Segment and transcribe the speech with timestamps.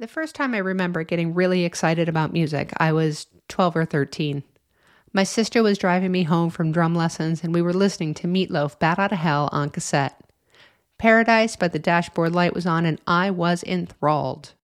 [0.00, 4.42] The first time I remember getting really excited about music, I was 12 or 13.
[5.12, 8.50] My sister was driving me home from drum lessons, and we were listening to Meat
[8.50, 10.18] Loaf Bat Out of Hell on cassette.
[10.96, 14.54] Paradise by the dashboard light was on, and I was enthralled.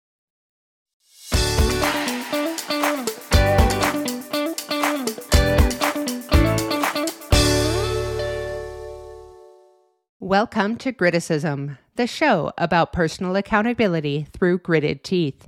[10.19, 15.47] Welcome to Griticism, the show about personal accountability through gritted teeth.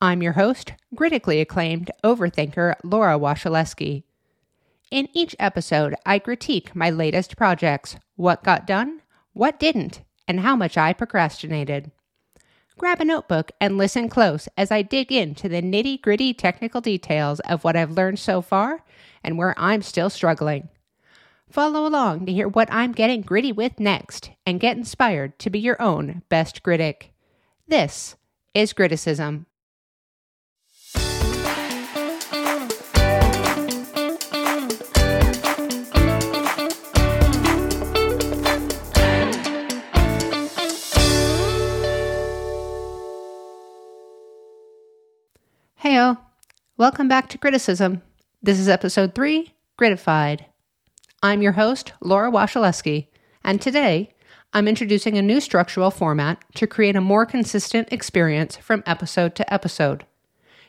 [0.00, 4.02] I'm your host, critically acclaimed overthinker Laura Washaleski.
[4.90, 9.02] In each episode, I critique my latest projects, what got done,
[9.34, 11.90] what didn't, and how much I procrastinated.
[12.78, 17.38] Grab a notebook and listen close as I dig into the nitty gritty technical details
[17.40, 18.82] of what I've learned so far
[19.22, 20.68] and where I'm still struggling.
[21.52, 25.58] Follow along to hear what I'm getting gritty with next and get inspired to be
[25.58, 27.12] your own best critic.
[27.68, 28.16] This
[28.54, 29.44] is Griticism.
[45.84, 46.16] Heyo,
[46.78, 48.00] welcome back to Griticism.
[48.42, 50.46] This is episode 3, Gritified.
[51.24, 53.06] I'm your host, Laura Washaleski,
[53.44, 54.12] and today
[54.52, 59.54] I'm introducing a new structural format to create a more consistent experience from episode to
[59.54, 60.04] episode.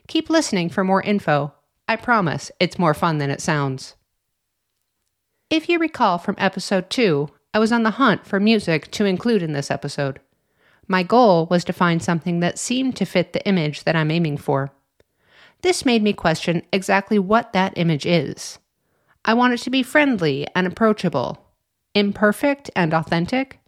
[0.08, 1.56] Keep listening for more info.
[1.88, 3.96] I promise it's more fun than it sounds.
[5.50, 9.42] If you recall from episode 2, I was on the hunt for music to include
[9.42, 10.20] in this episode.
[10.88, 14.38] My goal was to find something that seemed to fit the image that I'm aiming
[14.38, 14.72] for.
[15.64, 18.60] This made me question exactly what that image is.
[19.26, 21.46] I want it to be friendly and approachable,
[21.96, 23.60] imperfect and authentic,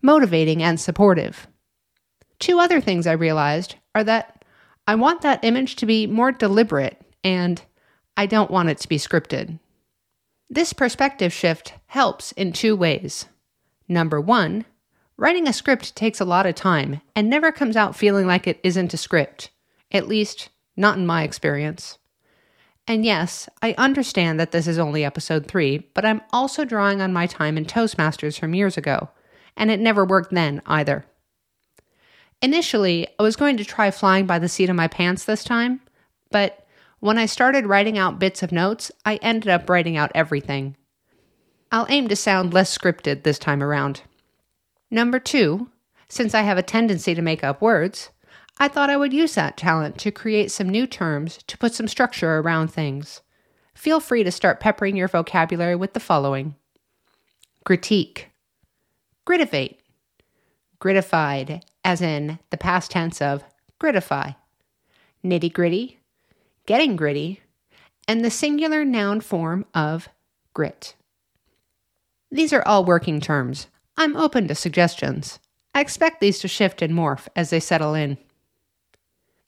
[0.00, 1.46] motivating and supportive.
[2.38, 4.44] Two other things I realized are that
[4.86, 7.62] I want that image to be more deliberate and
[8.16, 9.58] I don't want it to be scripted.
[10.50, 13.26] This perspective shift helps in two ways.
[13.88, 14.64] Number one,
[15.16, 18.60] writing a script takes a lot of time and never comes out feeling like it
[18.62, 19.50] isn't a script,
[19.90, 21.98] at least, not in my experience.
[22.88, 27.12] And yes, I understand that this is only episode 3, but I'm also drawing on
[27.12, 29.08] my time in Toastmasters from years ago,
[29.56, 31.06] and it never worked then either.
[32.40, 35.80] Initially, I was going to try flying by the seat of my pants this time,
[36.32, 36.66] but
[36.98, 40.76] when I started writing out bits of notes, I ended up writing out everything.
[41.70, 44.02] I'll aim to sound less scripted this time around.
[44.90, 45.70] Number two,
[46.08, 48.10] since I have a tendency to make up words,
[48.58, 51.88] I thought I would use that talent to create some new terms to put some
[51.88, 53.22] structure around things.
[53.74, 56.54] Feel free to start peppering your vocabulary with the following
[57.64, 58.30] critique,
[59.26, 59.78] gritivate,
[60.80, 63.44] gritified, as in the past tense of
[63.80, 64.34] gritify,
[65.24, 66.00] nitty gritty,
[66.66, 67.40] getting gritty,
[68.08, 70.08] and the singular noun form of
[70.54, 70.94] grit.
[72.30, 73.68] These are all working terms.
[73.96, 75.38] I'm open to suggestions.
[75.74, 78.18] I expect these to shift and morph as they settle in.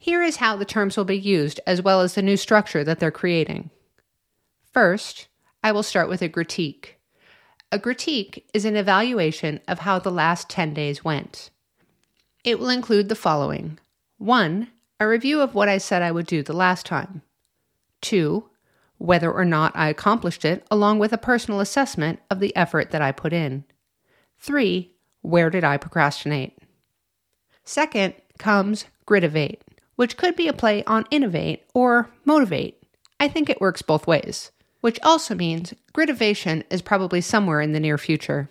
[0.05, 3.01] Here is how the terms will be used, as well as the new structure that
[3.01, 3.71] they're creating.
[4.71, 5.29] First,
[5.63, 6.99] I will start with a critique.
[7.73, 11.49] A critique is an evaluation of how the last 10 days went.
[12.45, 13.79] It will include the following
[14.19, 14.69] 1.
[15.01, 17.23] A review of what I said I would do the last time.
[18.03, 18.47] 2.
[18.99, 23.01] Whether or not I accomplished it, along with a personal assessment of the effort that
[23.01, 23.65] I put in.
[24.41, 24.93] 3.
[25.23, 26.59] Where did I procrastinate?
[27.65, 29.64] Second comes gritivate
[29.97, 32.83] which could be a play on innovate or motivate.
[33.21, 34.51] I think it works both ways,
[34.81, 38.51] which also means gritivation is probably somewhere in the near future.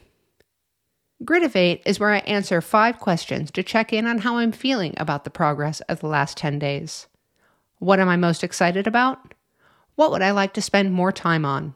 [1.23, 5.23] Gritivate is where I answer five questions to check in on how I'm feeling about
[5.23, 7.07] the progress of the last 10 days.
[7.79, 9.33] What am I most excited about?
[9.95, 11.75] What would I like to spend more time on?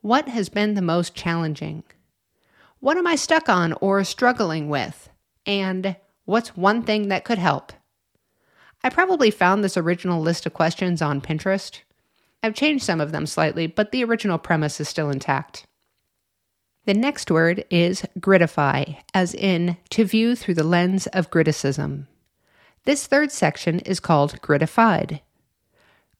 [0.00, 1.82] What has been the most challenging?
[2.80, 5.08] What am I stuck on or struggling with?
[5.46, 7.72] And what's one thing that could help?
[8.84, 11.80] I probably found this original list of questions on Pinterest.
[12.42, 15.64] I've changed some of them slightly, but the original premise is still intact.
[16.84, 22.08] The next word is gritify, as in to view through the lens of Griticism.
[22.84, 25.20] This third section is called gritified.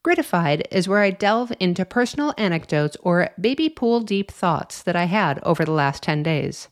[0.04, 5.04] Gritified is where I delve into personal anecdotes or baby pool deep thoughts that I
[5.04, 6.68] had over the last 10 days.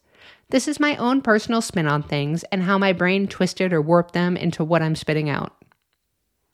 [0.51, 4.15] This is my own personal spin on things and how my brain twisted or warped
[4.15, 5.60] them into what I'm spitting out.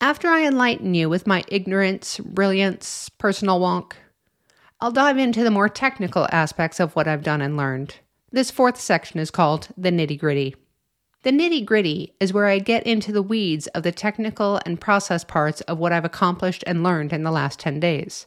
[0.00, 3.92] After I enlighten you with my ignorance, brilliance, personal wonk,
[4.78, 7.96] I'll dive into the more technical aspects of what I've done and learned.
[8.30, 10.54] This fourth section is called the nitty gritty.
[11.22, 15.24] The nitty gritty is where I get into the weeds of the technical and process
[15.24, 18.26] parts of what I've accomplished and learned in the last 10 days.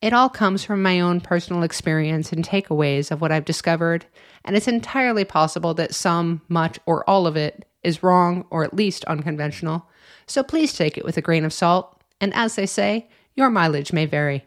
[0.00, 4.06] It all comes from my own personal experience and takeaways of what I've discovered,
[4.44, 8.74] and it's entirely possible that some, much, or all of it is wrong or at
[8.74, 9.88] least unconventional.
[10.26, 13.92] So please take it with a grain of salt, and as they say, your mileage
[13.92, 14.44] may vary.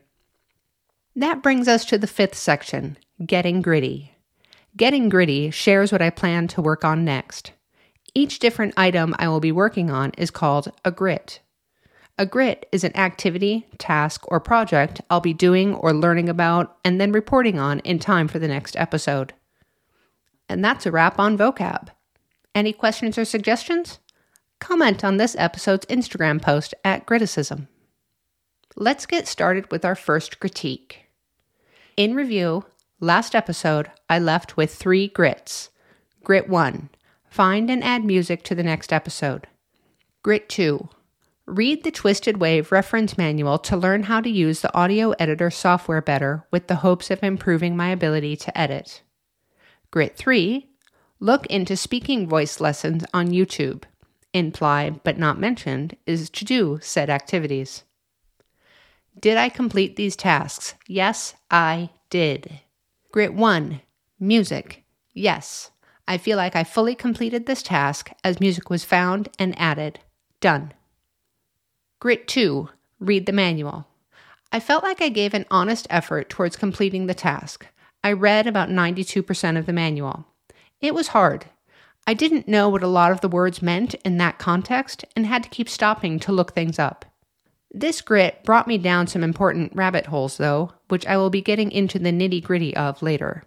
[1.16, 4.16] That brings us to the fifth section Getting Gritty.
[4.78, 7.52] Getting Gritty shares what I plan to work on next.
[8.14, 11.42] Each different item I will be working on is called a grit.
[12.18, 17.00] A grit is an activity, task, or project I'll be doing or learning about and
[17.00, 19.34] then reporting on in time for the next episode.
[20.48, 21.90] And that's a wrap on vocab.
[22.54, 24.00] Any questions or suggestions?
[24.60, 27.68] Comment on this episode's Instagram post at Griticism.
[28.76, 31.08] Let's get started with our first critique.
[31.98, 32.66] In review,
[33.00, 35.70] last episode I left with three grits.
[36.24, 36.90] Grit 1
[37.30, 39.48] Find and add music to the next episode.
[40.22, 40.90] Grit 2
[41.52, 46.02] Read the Twisted Wave reference manual to learn how to use the audio editor software
[46.02, 49.02] better with the hopes of improving my ability to edit.
[49.92, 50.70] Grit 3
[51.20, 53.84] Look into speaking voice lessons on YouTube.
[54.34, 57.84] Implied but not mentioned is to do said activities.
[59.20, 60.76] Did I complete these tasks?
[60.88, 62.62] Yes, I did.
[63.12, 63.82] Grit 1
[64.22, 64.86] Music.
[65.14, 65.72] Yes.
[66.08, 70.00] I feel like I fully completed this task as music was found and added.
[70.40, 70.72] Done.
[72.02, 72.68] Grit 2
[73.00, 73.86] Read the manual.
[74.52, 77.68] I felt like I gave an honest effort towards completing the task.
[78.04, 80.26] I read about 92% of the manual.
[80.80, 81.46] It was hard.
[82.08, 85.44] I didn't know what a lot of the words meant in that context and had
[85.44, 87.06] to keep stopping to look things up.
[87.70, 91.70] This grit brought me down some important rabbit holes, though, which I will be getting
[91.70, 93.44] into the nitty gritty of later.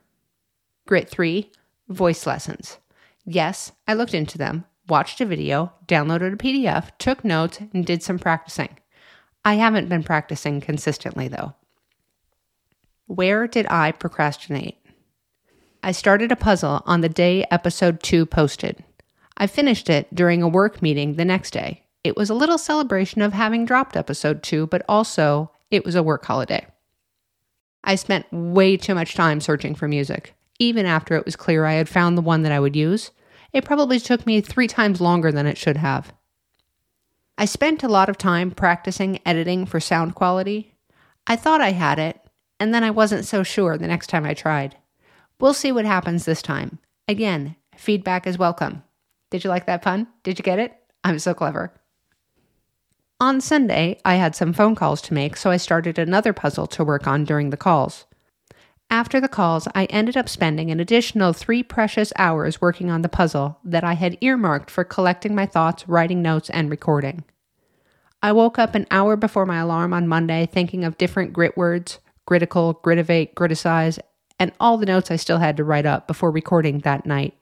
[0.86, 1.50] Grit 3
[1.88, 2.78] Voice lessons.
[3.24, 8.02] Yes, I looked into them, watched a video, downloaded a PDF, took notes, and did
[8.02, 8.76] some practicing.
[9.44, 11.54] I haven't been practicing consistently, though.
[13.06, 14.78] Where did I procrastinate?
[15.82, 18.82] I started a puzzle on the day episode 2 posted.
[19.36, 21.84] I finished it during a work meeting the next day.
[22.02, 26.02] It was a little celebration of having dropped episode 2, but also it was a
[26.02, 26.66] work holiday.
[27.82, 31.74] I spent way too much time searching for music even after it was clear I
[31.74, 33.10] had found the one that I would use.
[33.54, 36.12] It probably took me three times longer than it should have.
[37.38, 40.74] I spent a lot of time practicing editing for sound quality.
[41.28, 42.20] I thought I had it,
[42.58, 44.76] and then I wasn't so sure the next time I tried.
[45.38, 46.80] We'll see what happens this time.
[47.06, 48.82] Again, feedback is welcome.
[49.30, 50.08] Did you like that pun?
[50.24, 50.74] Did you get it?
[51.04, 51.72] I'm so clever.
[53.20, 56.84] On Sunday, I had some phone calls to make, so I started another puzzle to
[56.84, 58.06] work on during the calls.
[58.94, 63.08] After the calls, I ended up spending an additional three precious hours working on the
[63.08, 67.24] puzzle that I had earmarked for collecting my thoughts, writing notes, and recording.
[68.22, 71.98] I woke up an hour before my alarm on Monday thinking of different grit words
[72.24, 73.98] gritical, gritivate, griticize,
[74.38, 77.34] and all the notes I still had to write up before recording that night.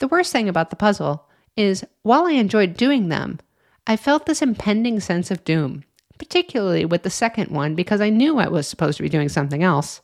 [0.00, 1.24] The worst thing about the puzzle
[1.56, 3.38] is, while I enjoyed doing them,
[3.86, 5.84] I felt this impending sense of doom
[6.18, 9.62] particularly with the second one because I knew I was supposed to be doing something
[9.62, 10.02] else.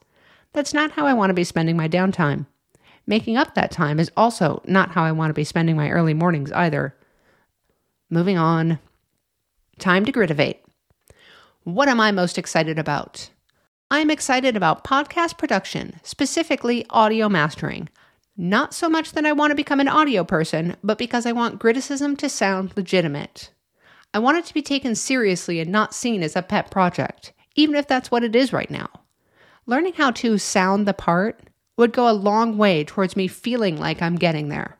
[0.57, 2.47] That's not how I want to be spending my downtime.
[3.07, 6.15] Making up that time is also not how I want to be spending my early
[6.15, 6.97] mornings either.
[8.09, 8.79] Moving on.
[9.79, 10.61] Time to gritivate.
[11.65, 13.29] What am I most excited about?
[13.91, 17.91] I'm excited about podcast production, specifically audio mastering.
[18.35, 21.61] Not so much that I want to become an audio person, but because I want
[21.61, 23.51] Griticism to sound legitimate.
[24.15, 27.75] I want it to be taken seriously and not seen as a pet project, even
[27.77, 28.89] if that's what it is right now.
[29.69, 31.41] Learning how to sound the part
[31.77, 34.79] would go a long way towards me feeling like I'm getting there.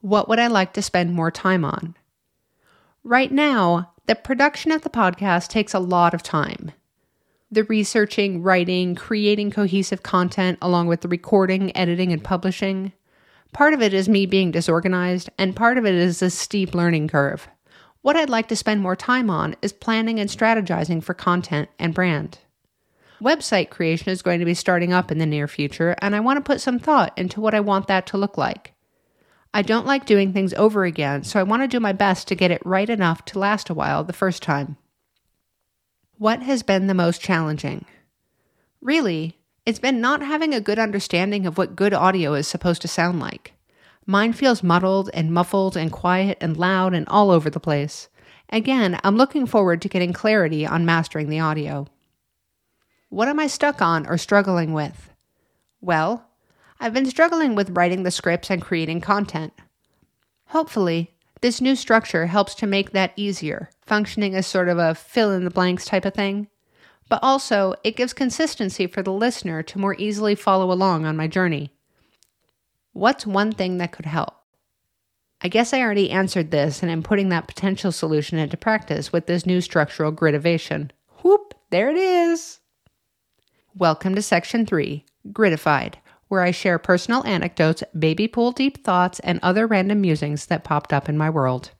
[0.00, 1.96] What would I like to spend more time on?
[3.02, 6.70] Right now, the production of the podcast takes a lot of time.
[7.50, 12.92] The researching, writing, creating cohesive content, along with the recording, editing, and publishing.
[13.52, 17.08] Part of it is me being disorganized, and part of it is a steep learning
[17.08, 17.48] curve.
[18.02, 21.92] What I'd like to spend more time on is planning and strategizing for content and
[21.92, 22.38] brand.
[23.20, 26.36] Website creation is going to be starting up in the near future, and I want
[26.36, 28.74] to put some thought into what I want that to look like.
[29.54, 32.34] I don't like doing things over again, so I want to do my best to
[32.34, 34.76] get it right enough to last a while the first time.
[36.18, 37.86] What has been the most challenging?
[38.82, 42.88] Really, it's been not having a good understanding of what good audio is supposed to
[42.88, 43.54] sound like.
[44.04, 48.08] Mine feels muddled and muffled and quiet and loud and all over the place.
[48.50, 51.88] Again, I'm looking forward to getting clarity on mastering the audio.
[53.08, 55.12] What am I stuck on or struggling with?
[55.80, 56.26] Well,
[56.80, 59.52] I've been struggling with writing the scripts and creating content.
[60.48, 65.32] Hopefully, this new structure helps to make that easier, functioning as sort of a fill
[65.32, 66.48] in the blanks type of thing.
[67.08, 71.28] But also, it gives consistency for the listener to more easily follow along on my
[71.28, 71.72] journey.
[72.92, 74.34] What's one thing that could help?
[75.40, 79.26] I guess I already answered this and I'm putting that potential solution into practice with
[79.26, 80.90] this new structural gritivation.
[81.22, 82.58] Whoop, there it is.
[83.78, 85.96] Welcome to section three, Gritified,
[86.28, 90.94] where I share personal anecdotes, baby pool deep thoughts, and other random musings that popped
[90.94, 91.72] up in my world.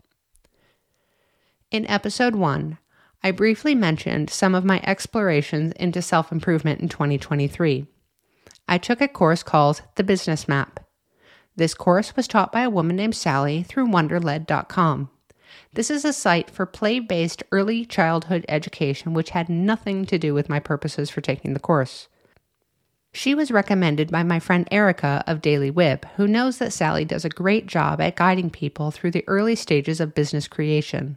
[1.71, 2.77] In episode one,
[3.25, 7.87] I briefly mentioned some of my explorations into self improvement in 2023.
[8.69, 10.81] I took a course called The Business Map.
[11.57, 15.09] This course was taught by a woman named Sally through Wonderled.com.
[15.73, 20.35] This is a site for play based early childhood education, which had nothing to do
[20.35, 22.09] with my purposes for taking the course.
[23.13, 27.25] She was recommended by my friend Erica of Daily Whip, who knows that Sally does
[27.25, 31.17] a great job at guiding people through the early stages of business creation.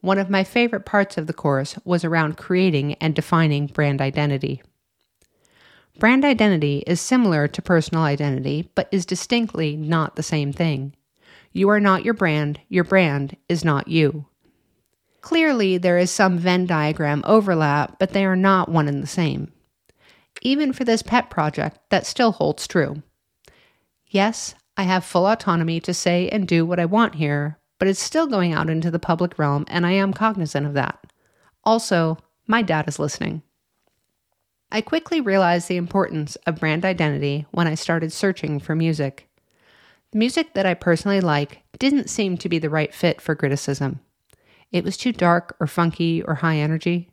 [0.00, 4.62] One of my favorite parts of the course was around creating and defining brand identity.
[5.98, 10.94] Brand identity is similar to personal identity, but is distinctly not the same thing.
[11.52, 14.26] You are not your brand, your brand is not you.
[15.20, 19.52] Clearly, there is some Venn diagram overlap, but they are not one and the same.
[20.42, 23.02] Even for this pet project, that still holds true.
[24.06, 28.00] Yes, I have full autonomy to say and do what I want here, but it's
[28.00, 31.12] still going out into the public realm, and I am cognizant of that.
[31.64, 33.42] Also, my dad is listening.
[34.72, 39.28] I quickly realized the importance of brand identity when I started searching for music.
[40.12, 44.00] The music that I personally like didn't seem to be the right fit for Griticism.
[44.72, 47.10] It was too dark or funky or high energy.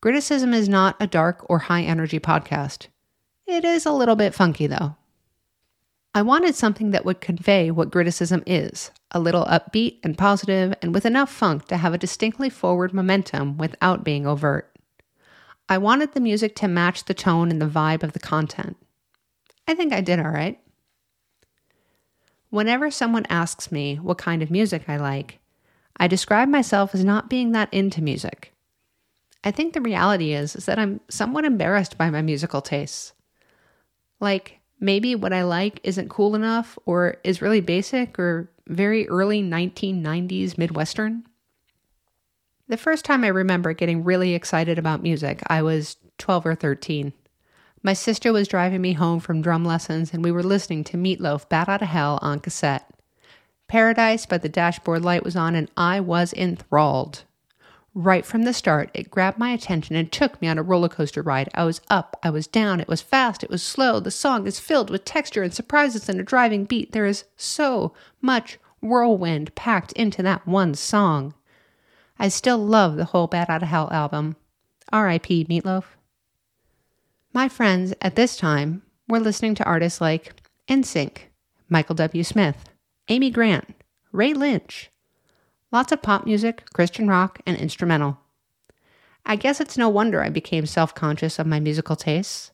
[0.00, 2.88] Griticism is not a dark or high energy podcast.
[3.46, 4.96] It is a little bit funky, though.
[6.14, 10.94] I wanted something that would convey what Griticism is a little upbeat and positive, and
[10.94, 14.76] with enough funk to have a distinctly forward momentum without being overt.
[15.68, 18.76] I wanted the music to match the tone and the vibe of the content.
[19.66, 20.60] I think I did all right.
[22.50, 25.38] Whenever someone asks me what kind of music I like,
[25.96, 28.52] I describe myself as not being that into music.
[29.42, 33.12] I think the reality is, is that I'm somewhat embarrassed by my musical tastes.
[34.18, 39.42] Like, maybe what I like isn't cool enough or is really basic or very early
[39.42, 41.24] 1990s Midwestern.
[42.68, 47.12] The first time I remember getting really excited about music, I was 12 or 13.
[47.82, 51.18] My sister was driving me home from drum lessons, and we were listening to Meat
[51.18, 52.90] Loaf Bat Out of Hell on cassette.
[53.68, 57.24] Paradise by the Dashboard Light was on, and I was enthralled.
[57.94, 61.22] Right from the start, it grabbed my attention and took me on a roller coaster
[61.22, 61.48] ride.
[61.54, 63.98] I was up, I was down, it was fast, it was slow.
[63.98, 66.92] The song is filled with texture and surprises and a driving beat.
[66.92, 71.32] There is so much whirlwind packed into that one song.
[72.18, 74.36] I still love the whole Bat Out of Hell album.
[74.92, 75.46] R.I.P.
[75.48, 75.96] Meat Loaf.
[77.32, 80.32] My friends at this time were listening to artists like
[80.68, 81.18] NSYNC,
[81.68, 82.24] Michael W.
[82.24, 82.68] Smith,
[83.08, 83.74] Amy Grant,
[84.12, 84.90] Ray Lynch,
[85.72, 88.18] Lots of pop music, Christian rock, and instrumental.
[89.24, 92.50] I guess it's no wonder I became self conscious of my musical tastes.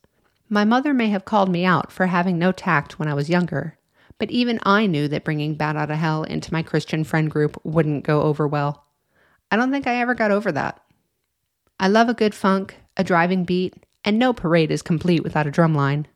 [0.51, 3.79] My mother may have called me out for having no tact when I was younger,
[4.19, 7.59] but even I knew that bringing Bat Out of Hell into my Christian friend group
[7.65, 8.85] wouldn't go over well.
[9.51, 10.83] I don't think I ever got over that.
[11.81, 15.51] I love a good funk, a driving beat, and no parade is complete without a
[15.51, 16.07] drum line.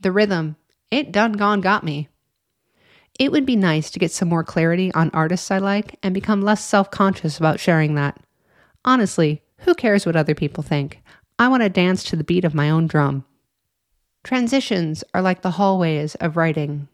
[0.00, 0.56] The rhythm,
[0.90, 2.08] it done gone got me.
[3.18, 6.40] It would be nice to get some more clarity on artists I like and become
[6.40, 8.18] less self conscious about sharing that.
[8.84, 11.02] Honestly, who cares what other people think?
[11.38, 13.24] I want to dance to the beat of my own drum.
[14.24, 16.88] Transitions are like the hallways of writing.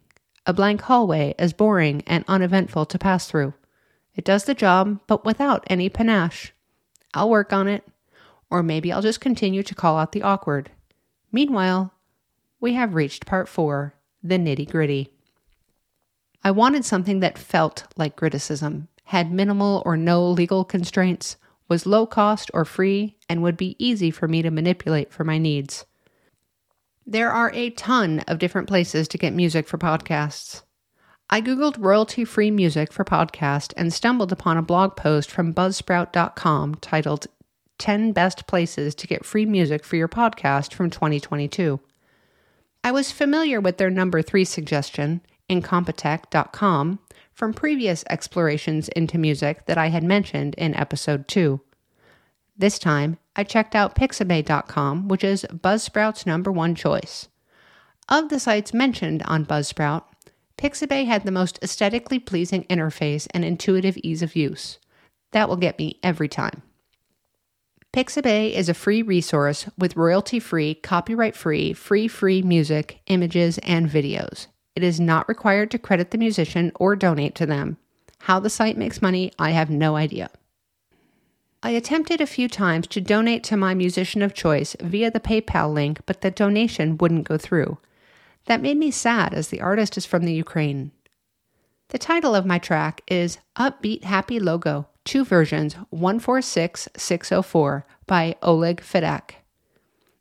[0.46, 3.54] A blank hallway is boring and uneventful to pass through.
[4.14, 6.52] It does the job, but without any panache.
[7.12, 7.84] I'll work on it,
[8.54, 10.70] or maybe I'll just continue to call out the awkward.
[11.32, 11.92] Meanwhile,
[12.60, 15.08] we have reached part four the nitty gritty.
[16.44, 21.36] I wanted something that felt like Griticism, had minimal or no legal constraints,
[21.68, 25.36] was low cost or free, and would be easy for me to manipulate for my
[25.36, 25.84] needs.
[27.04, 30.62] There are a ton of different places to get music for podcasts.
[31.28, 36.76] I Googled royalty free music for podcast and stumbled upon a blog post from buzzsprout.com
[36.76, 37.26] titled
[37.78, 41.80] 10 Best Places to Get Free Music for Your Podcast from 2022.
[42.82, 46.98] I was familiar with their number three suggestion incompetech.com
[47.32, 51.60] from previous explorations into music that I had mentioned in episode 2.
[52.56, 57.28] This time, I checked out pixabay.com, which is Buzzsprout's number one choice.
[58.08, 60.04] Of the sites mentioned on Buzzsprout,
[60.56, 64.78] Pixabay had the most aesthetically pleasing interface and intuitive ease of use.
[65.32, 66.62] That will get me every time.
[67.94, 73.88] Pixabay is a free resource with royalty free, copyright free, free free music, images, and
[73.88, 74.48] videos.
[74.74, 77.76] It is not required to credit the musician or donate to them.
[78.22, 80.30] How the site makes money, I have no idea.
[81.62, 85.72] I attempted a few times to donate to my musician of choice via the PayPal
[85.72, 87.78] link, but the donation wouldn't go through.
[88.46, 90.90] That made me sad as the artist is from the Ukraine.
[91.90, 99.36] The title of my track is Upbeat Happy Logo two versions 146604 by Oleg Fedak.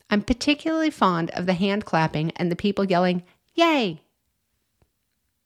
[0.10, 3.24] I'm particularly fond of the hand clapping and the people yelling,
[3.56, 4.02] Yay!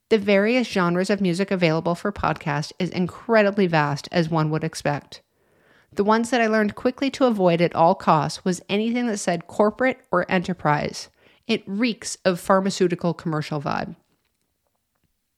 [0.10, 5.22] The various genres of music available for podcast is incredibly vast, as one would expect.
[5.94, 9.48] The ones that I learned quickly to avoid at all costs was anything that said
[9.48, 11.10] corporate or enterprise.
[11.48, 13.96] It reeks of pharmaceutical commercial vibe.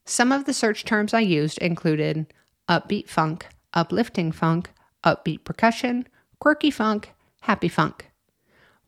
[0.06, 2.34] Some of the search terms I used included
[2.68, 4.72] upbeat funk, uplifting funk,
[5.04, 6.08] upbeat percussion,
[6.40, 8.10] quirky funk, happy funk.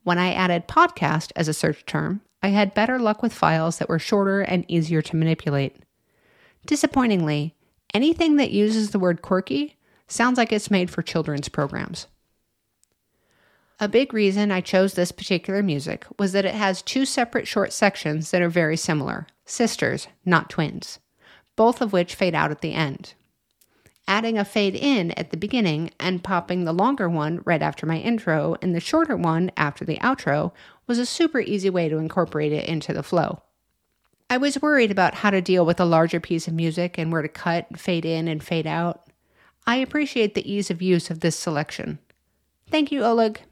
[0.04, 3.88] When I added podcast as a search term, I had better luck with files that
[3.88, 5.76] were shorter and easier to manipulate.
[6.66, 7.54] Disappointingly,
[7.94, 9.76] anything that uses the word quirky
[10.08, 12.08] sounds like it's made for children's programs.
[13.78, 17.72] A big reason I chose this particular music was that it has two separate short
[17.72, 20.98] sections that are very similar sisters, not twins,
[21.56, 23.14] both of which fade out at the end
[24.08, 27.98] adding a fade in at the beginning and popping the longer one right after my
[27.98, 30.52] intro and the shorter one after the outro
[30.86, 33.42] was a super easy way to incorporate it into the flow.
[34.28, 37.22] I was worried about how to deal with a larger piece of music and where
[37.22, 39.06] to cut, fade in, and fade out.
[39.66, 41.98] I appreciate the ease of use of this selection.
[42.70, 43.42] Thank you, Oleg.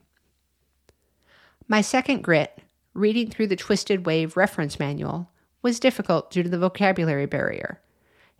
[1.68, 2.58] My second grit,
[2.94, 5.30] reading through the Twisted Wave reference manual,
[5.62, 7.80] was difficult due to the vocabulary barrier.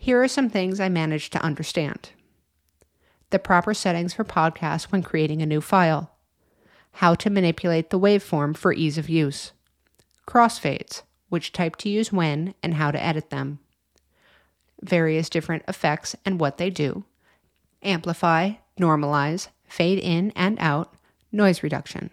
[0.03, 2.13] Here are some things I managed to understand.
[3.29, 6.11] The proper settings for podcasts when creating a new file,
[6.93, 9.53] how to manipulate the waveform for ease of use,
[10.27, 13.59] crossfades, which type to use when and how to edit them,
[14.81, 17.05] various different effects and what they do,
[17.83, 20.95] amplify, normalize, fade in and out,
[21.31, 22.09] noise reduction,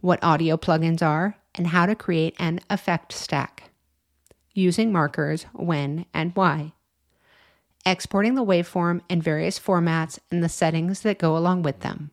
[0.00, 3.69] what audio plugins are, and how to create an effect stack
[4.52, 6.72] using markers, when, and why.
[7.86, 12.10] Exporting the waveform in various formats and the settings that go along with them.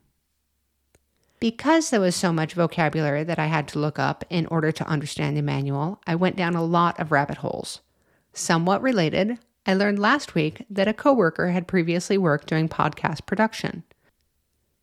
[1.40, 4.88] Because there was so much vocabulary that I had to look up in order to
[4.88, 7.82] understand the manual, I went down a lot of rabbit holes.
[8.34, 13.84] Somewhat related, I learned last week that a coworker had previously worked doing podcast production.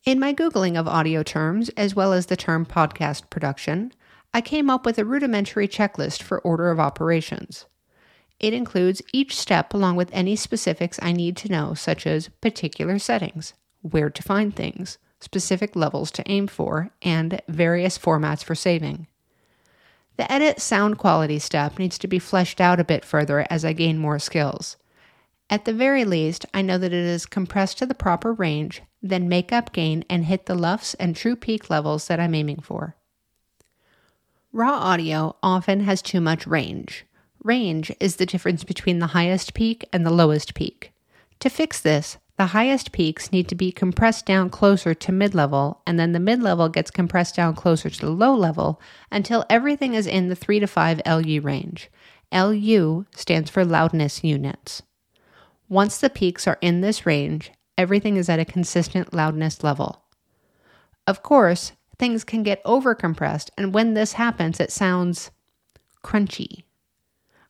[0.04, 3.92] In my Googling of audio terms, as well as the term podcast production,
[4.36, 7.66] I came up with a rudimentary checklist for order of operations.
[8.40, 12.98] It includes each step along with any specifics I need to know, such as particular
[12.98, 19.06] settings, where to find things, specific levels to aim for, and various formats for saving.
[20.16, 23.72] The edit sound quality step needs to be fleshed out a bit further as I
[23.72, 24.76] gain more skills.
[25.48, 29.28] At the very least, I know that it is compressed to the proper range, then
[29.28, 32.96] make up gain and hit the LUFS and true peak levels that I'm aiming for.
[34.56, 37.04] Raw audio often has too much range.
[37.42, 40.92] Range is the difference between the highest peak and the lowest peak.
[41.40, 45.82] To fix this, the highest peaks need to be compressed down closer to mid level,
[45.88, 49.94] and then the mid level gets compressed down closer to the low level until everything
[49.94, 51.90] is in the 3 to 5 LU range.
[52.32, 54.82] LU stands for loudness units.
[55.68, 60.04] Once the peaks are in this range, everything is at a consistent loudness level.
[61.08, 61.72] Of course,
[62.04, 65.30] things can get overcompressed, and when this happens, it sounds
[66.02, 66.64] crunchy.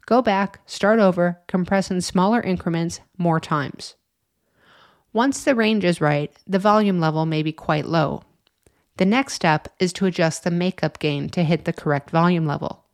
[0.07, 3.97] Go back, start over, compress in smaller increments more times.
[5.13, 8.23] Once the range is right, the volume level may be quite low.
[8.99, 12.85] The next step is to adjust the makeup gain to hit the correct volume level.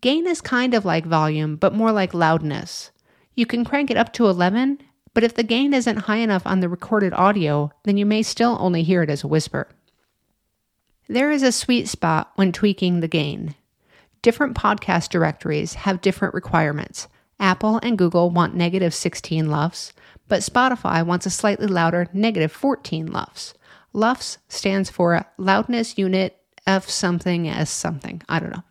[0.00, 2.92] Gain is kind of like volume, but more like loudness.
[3.34, 4.78] You can crank it up to 11,
[5.12, 8.56] but if the gain isn't high enough on the recorded audio, then you may still
[8.60, 9.66] only hear it as a whisper.
[11.12, 13.54] There is a sweet spot when tweaking the gain.
[14.22, 17.06] Different podcast directories have different requirements.
[17.38, 19.92] Apple and Google want negative 16 LUFS,
[20.26, 23.52] but Spotify wants a slightly louder negative 14 LUFS.
[23.92, 28.22] LUFS stands for loudness unit of something as something.
[28.26, 28.64] I don't know.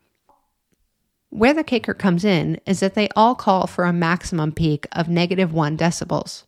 [1.29, 5.07] Where the kicker comes in is that they all call for a maximum peak of
[5.07, 6.45] negative 1 decibels.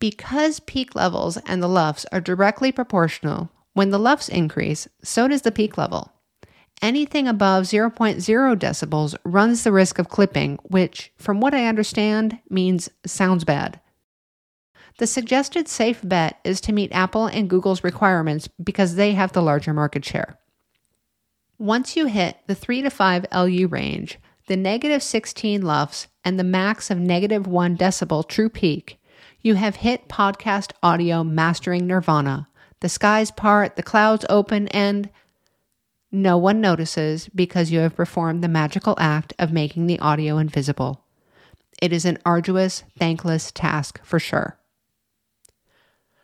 [0.00, 5.42] Because peak levels and the LUFS are directly proportional, when the LUFS increase, so does
[5.42, 6.12] the peak level.
[6.82, 12.88] Anything above 0.0 decibels runs the risk of clipping, which, from what I understand, means
[13.04, 13.80] sounds bad.
[14.98, 19.42] The suggested safe bet is to meet Apple and Google's requirements because they have the
[19.42, 20.38] larger market share.
[21.58, 26.44] Once you hit the 3 to 5 LU range, the negative 16 LUFS, and the
[26.44, 28.98] max of negative 1 decibel true peak,
[29.42, 32.48] you have hit podcast audio mastering nirvana.
[32.80, 35.10] The skies part, the clouds open, and
[36.10, 41.04] no one notices because you have performed the magical act of making the audio invisible.
[41.80, 44.58] It is an arduous, thankless task for sure.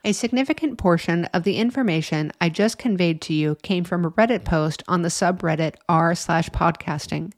[0.04, 4.44] A significant portion of the information I just conveyed to you came from a Reddit
[4.44, 7.32] post on the subreddit r slash podcasting,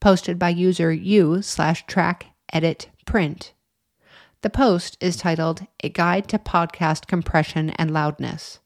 [0.00, 3.52] posted by user u slash track edit print.
[4.42, 8.58] The post is titled A Guide to Podcast Compression and Loudness.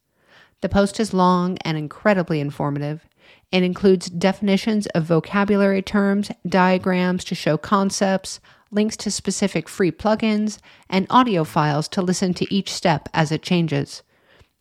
[0.63, 3.07] The post is long and incredibly informative.
[3.53, 10.61] It includes definitions of vocabulary terms, diagrams to show concepts, links to specific free plugins,
[10.89, 14.03] and audio files to listen to each step as it changes.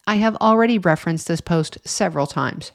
[0.06, 2.74] I have already referenced this post several times.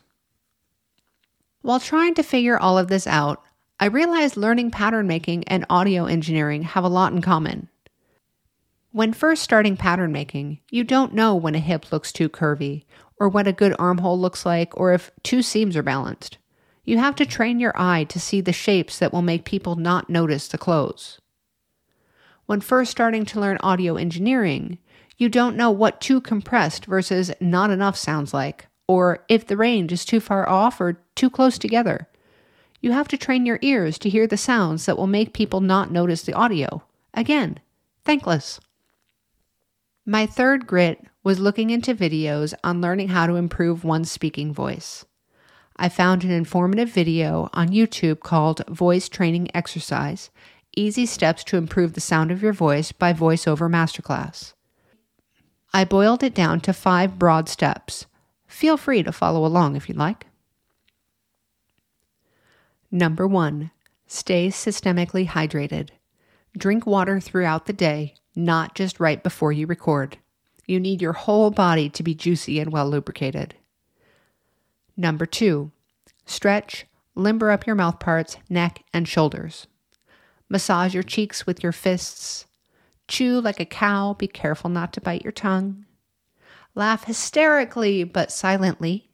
[1.61, 3.43] While trying to figure all of this out,
[3.79, 7.69] I realized learning pattern making and audio engineering have a lot in common.
[8.93, 12.85] When first starting pattern making, you don't know when a hip looks too curvy,
[13.21, 16.39] or what a good armhole looks like, or if two seams are balanced.
[16.85, 20.11] You have to train your eye to see the shapes that will make people not
[20.11, 21.21] notice the clothes.
[22.47, 24.79] When first starting to learn audio engineering,
[25.17, 29.93] you don't know what too compressed versus not enough sounds like, or if the range
[29.93, 32.09] is too far off or too close together.
[32.81, 35.93] You have to train your ears to hear the sounds that will make people not
[35.93, 36.83] notice the audio.
[37.15, 37.61] Again,
[38.05, 38.59] thankless.
[40.11, 45.05] My third grit was looking into videos on learning how to improve one's speaking voice.
[45.77, 50.31] I found an informative video on YouTube called Voice Training Exercise
[50.77, 54.55] Easy Steps to Improve the Sound of Your Voice by VoiceOver Masterclass.
[55.73, 58.07] I boiled it down to five broad steps.
[58.49, 60.27] Feel free to follow along if you'd like.
[62.91, 63.71] Number one,
[64.09, 65.91] stay systemically hydrated.
[66.59, 70.19] Drink water throughout the day not just right before you record.
[70.67, 73.55] You need your whole body to be juicy and well lubricated.
[74.97, 75.73] Number two,
[76.27, 79.67] stretch, limber up your mouth parts, neck, and shoulders.
[80.49, 82.47] Massage your cheeks with your fists.
[83.09, 85.87] Chew like a cow, be careful not to bite your tongue.
[86.75, 89.11] Laugh hysterically but silently.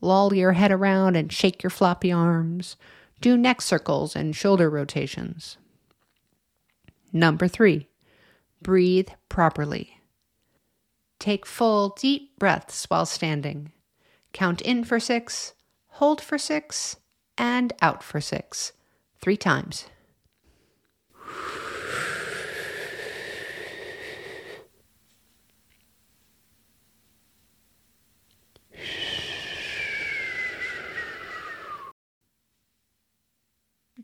[0.00, 2.76] Loll your head around and shake your floppy arms.
[3.20, 5.58] Do neck circles and shoulder rotations.
[7.12, 7.88] Number three,
[8.62, 10.00] Breathe properly.
[11.18, 13.72] Take full, deep breaths while standing.
[14.32, 15.54] Count in for six,
[15.88, 16.96] hold for six,
[17.36, 18.72] and out for six.
[19.20, 19.86] Three times.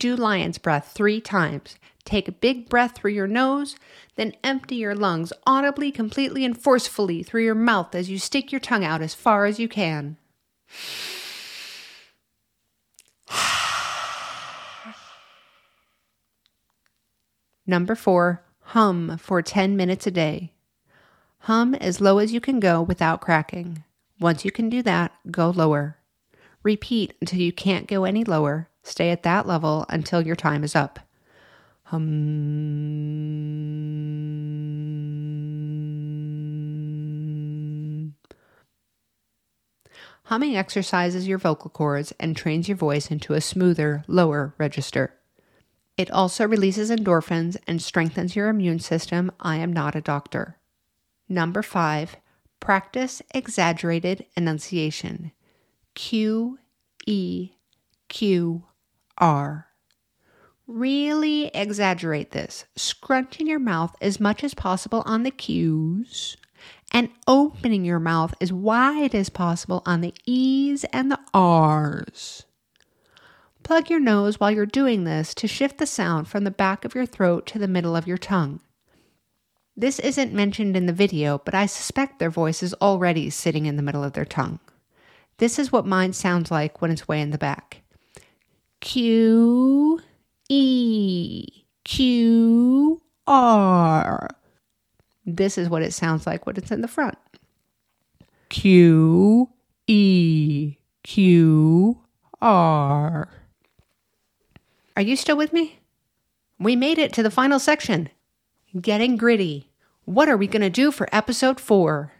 [0.06, 1.74] Do lion's breath three times.
[2.04, 3.74] Take a big breath through your nose,
[4.14, 8.60] then empty your lungs audibly, completely, and forcefully through your mouth as you stick your
[8.60, 10.16] tongue out as far as you can.
[17.66, 20.52] Number four, hum for 10 minutes a day.
[21.40, 23.82] Hum as low as you can go without cracking.
[24.20, 25.96] Once you can do that, go lower.
[26.62, 28.68] Repeat until you can't go any lower.
[28.86, 31.00] Stay at that level until your time is up.
[31.86, 32.04] Hum.
[40.24, 45.14] Humming exercises your vocal cords and trains your voice into a smoother, lower register.
[45.96, 49.32] It also releases endorphins and strengthens your immune system.
[49.40, 50.58] I am not a doctor.
[51.28, 52.16] Number five,
[52.60, 55.32] practice exaggerated enunciation.
[55.94, 56.60] Q
[57.04, 57.50] E
[58.08, 58.64] Q
[59.18, 59.66] R.
[60.66, 66.36] Really exaggerate this, scrunching your mouth as much as possible on the Q's
[66.92, 72.44] and opening your mouth as wide as possible on the E's and the R's.
[73.62, 76.94] Plug your nose while you're doing this to shift the sound from the back of
[76.94, 78.60] your throat to the middle of your tongue.
[79.76, 83.76] This isn't mentioned in the video, but I suspect their voice is already sitting in
[83.76, 84.60] the middle of their tongue.
[85.38, 87.82] This is what mine sounds like when it's way in the back.
[88.86, 90.00] Q
[90.48, 94.30] E Q R.
[95.26, 97.18] This is what it sounds like when it's in the front.
[98.48, 99.48] Q
[99.88, 101.98] E Q
[102.40, 103.28] are.
[104.94, 105.80] Are you still with me?
[106.60, 108.08] We made it to the final section.
[108.80, 109.72] Getting gritty.
[110.04, 112.12] What are we going to do for episode 4?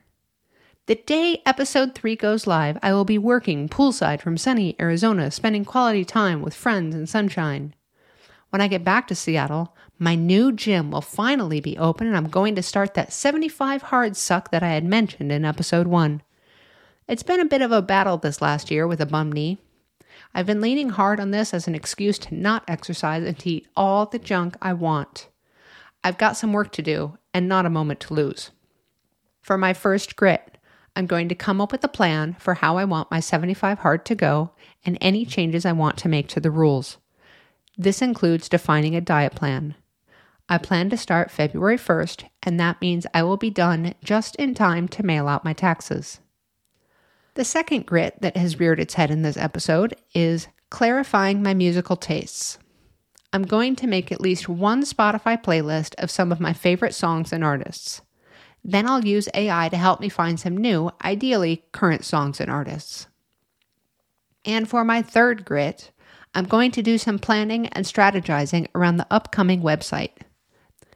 [0.87, 5.65] The day episode 3 goes live, I will be working poolside from sunny Arizona, spending
[5.65, 7.75] quality time with friends and sunshine.
[8.51, 12.29] When I get back to Seattle, my new gym will finally be open and I'm
[12.29, 16.23] going to start that 75 hard suck that I had mentioned in episode 1.
[17.09, 19.59] It's been a bit of a battle this last year with a bum knee.
[20.35, 23.67] I've been leaning hard on this as an excuse to not exercise and to eat
[23.77, 25.31] all the junk I want.
[26.05, 28.53] I've got some work to do and not a moment to lose.
[29.43, 30.56] For my first grit,
[30.97, 34.07] I'm going to come up with a plan for how I want my 75 hard
[34.07, 34.53] to go
[34.85, 36.97] and any changes I want to make to the rules.
[37.77, 39.75] This includes defining a diet plan.
[40.49, 44.55] I plan to start February 1st, and that means I will be done just in
[44.55, 46.21] time to mail out my taxes.
[47.35, 51.97] The second grit that has reared its head in this episode is clarifying my musical
[51.97, 52.59] tastes.
[53.33, 57.35] I'm going to make at least one Spotify playlist of some of my favorite songs
[57.35, 58.01] and artists.
[58.69, 63.07] Then I'll use AI to help me find some new, ideally current songs and artists.
[64.45, 65.93] And for my third grit,
[66.35, 70.11] I'm going to do some planning and strategizing around the upcoming website.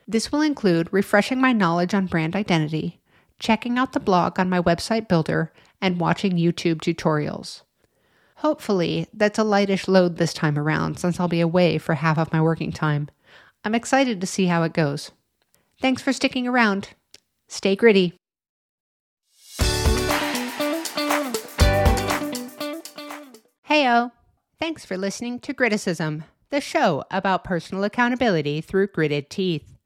[0.09, 3.00] This will include refreshing my knowledge on brand identity,
[3.38, 7.62] checking out the blog on my website builder, and watching YouTube tutorials.
[8.38, 12.33] Hopefully, that's a lightish load this time around since I'll be away for half of
[12.33, 13.09] my working time.
[13.64, 15.12] I'm excited to see how it goes.
[15.80, 16.88] Thanks for sticking around.
[17.50, 18.14] Stay gritty.
[23.68, 23.68] Heyo!
[23.68, 24.12] Oh.
[24.60, 29.76] Thanks for listening to Griticism, the show about personal accountability through gritted teeth.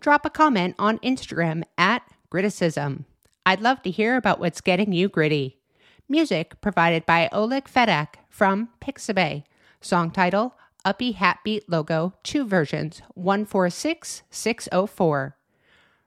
[0.00, 3.04] Drop a comment on Instagram at Griticism.
[3.46, 5.60] I'd love to hear about what's getting you gritty.
[6.08, 9.44] Music provided by Oleg Fedak from Pixabay.
[9.80, 15.36] Song title Uppy Hatbeat logo, two versions, 146604.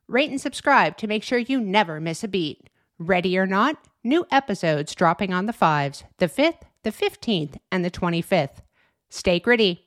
[0.09, 2.69] Rate and subscribe to make sure you never miss a beat.
[2.97, 7.91] Ready or not, new episodes dropping on the 5s, the 5th, the 15th, and the
[7.91, 8.61] 25th.
[9.09, 9.86] Stay gritty.